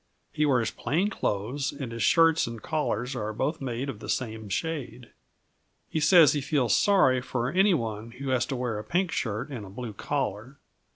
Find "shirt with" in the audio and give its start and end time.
9.11-9.63